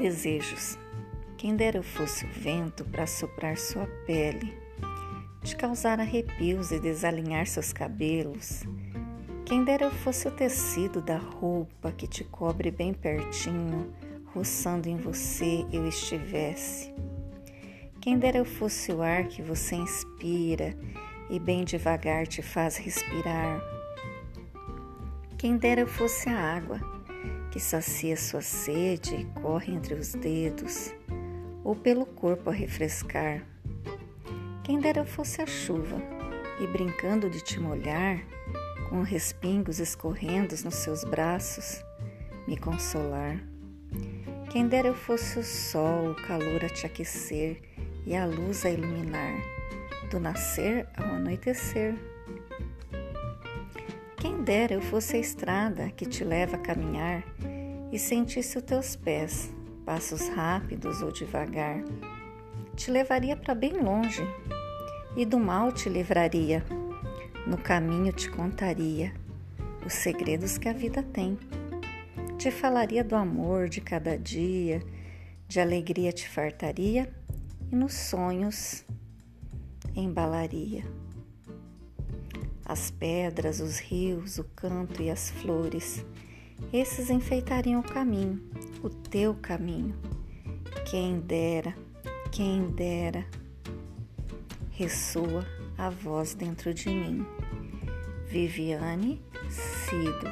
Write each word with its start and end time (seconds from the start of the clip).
desejos. 0.00 0.78
Quem 1.36 1.54
dera 1.54 1.78
eu 1.78 1.82
fosse 1.82 2.24
o 2.24 2.28
vento 2.28 2.84
para 2.84 3.06
soprar 3.06 3.56
sua 3.58 3.86
pele, 4.06 4.56
te 5.42 5.54
causar 5.54 6.00
arrepios 6.00 6.70
e 6.70 6.80
desalinhar 6.80 7.46
seus 7.46 7.72
cabelos. 7.72 8.62
Quem 9.44 9.62
dera 9.62 9.84
eu 9.84 9.90
fosse 9.90 10.26
o 10.26 10.30
tecido 10.30 11.02
da 11.02 11.18
roupa 11.18 11.92
que 11.92 12.06
te 12.06 12.24
cobre 12.24 12.70
bem 12.70 12.94
pertinho, 12.94 13.92
roçando 14.34 14.88
em 14.88 14.96
você 14.96 15.66
eu 15.72 15.86
estivesse. 15.86 16.94
Quem 18.00 18.18
dera 18.18 18.38
eu 18.38 18.44
fosse 18.44 18.92
o 18.92 19.02
ar 19.02 19.24
que 19.24 19.42
você 19.42 19.74
inspira 19.74 20.74
e 21.28 21.38
bem 21.38 21.64
devagar 21.64 22.26
te 22.26 22.40
faz 22.40 22.76
respirar. 22.78 23.60
Quem 25.36 25.58
dera 25.58 25.82
eu 25.82 25.86
fosse 25.86 26.28
a 26.28 26.38
água 26.38 26.99
que 27.50 27.58
sacia 27.58 28.16
sua 28.16 28.40
sede 28.40 29.14
e 29.16 29.40
corre 29.40 29.72
entre 29.72 29.94
os 29.94 30.12
dedos, 30.12 30.94
ou 31.64 31.74
pelo 31.74 32.06
corpo 32.06 32.50
a 32.50 32.52
refrescar. 32.52 33.44
Quem 34.62 34.78
dera 34.78 35.04
fosse 35.04 35.42
a 35.42 35.46
chuva 35.46 36.00
e 36.60 36.66
brincando 36.66 37.28
de 37.28 37.40
te 37.40 37.58
molhar, 37.58 38.24
com 38.88 39.02
respingos 39.02 39.78
escorrendo 39.78 40.54
nos 40.64 40.76
seus 40.76 41.02
braços, 41.04 41.82
me 42.46 42.56
consolar. 42.56 43.40
Quem 44.50 44.66
dera 44.66 44.88
eu 44.88 44.94
fosse 44.94 45.38
o 45.38 45.44
sol, 45.44 46.10
o 46.10 46.14
calor 46.26 46.64
a 46.64 46.68
te 46.68 46.86
aquecer 46.86 47.60
e 48.04 48.16
a 48.16 48.26
luz 48.26 48.64
a 48.64 48.70
iluminar, 48.70 49.40
do 50.10 50.18
nascer 50.18 50.88
ao 50.96 51.06
anoitecer. 51.14 51.94
Quem 54.20 54.42
dera 54.42 54.74
eu 54.74 54.82
fosse 54.82 55.16
a 55.16 55.18
estrada 55.18 55.90
que 55.92 56.04
te 56.04 56.22
leva 56.22 56.56
a 56.56 56.58
caminhar 56.58 57.24
e 57.90 57.98
sentisse 57.98 58.58
os 58.58 58.62
teus 58.62 58.94
pés, 58.94 59.50
passos 59.86 60.28
rápidos 60.28 61.00
ou 61.00 61.10
devagar. 61.10 61.82
Te 62.76 62.90
levaria 62.90 63.34
para 63.34 63.54
bem 63.54 63.80
longe 63.80 64.22
e 65.16 65.24
do 65.24 65.40
mal 65.40 65.72
te 65.72 65.88
livraria. 65.88 66.62
No 67.46 67.56
caminho 67.56 68.12
te 68.12 68.28
contaria 68.28 69.14
os 69.86 69.94
segredos 69.94 70.58
que 70.58 70.68
a 70.68 70.74
vida 70.74 71.02
tem. 71.02 71.38
Te 72.36 72.50
falaria 72.50 73.02
do 73.02 73.16
amor 73.16 73.70
de 73.70 73.80
cada 73.80 74.18
dia, 74.18 74.82
de 75.48 75.60
alegria 75.60 76.12
te 76.12 76.28
fartaria 76.28 77.10
e 77.72 77.74
nos 77.74 77.94
sonhos 77.94 78.84
embalaria. 79.96 80.84
As 82.70 82.88
pedras, 82.88 83.58
os 83.58 83.80
rios, 83.80 84.38
o 84.38 84.44
canto 84.44 85.02
e 85.02 85.10
as 85.10 85.28
flores, 85.28 86.06
esses 86.72 87.10
enfeitariam 87.10 87.80
o 87.80 87.82
caminho, 87.82 88.40
o 88.80 88.88
teu 88.88 89.34
caminho. 89.34 89.92
Quem 90.88 91.18
dera, 91.18 91.74
quem 92.30 92.70
dera, 92.70 93.26
ressoa 94.70 95.44
a 95.76 95.90
voz 95.90 96.32
dentro 96.32 96.72
de 96.72 96.90
mim. 96.90 97.26
Viviane 98.28 99.20
Cido 99.48 100.30